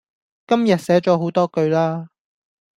[0.47, 2.09] 今日寫左好多句啦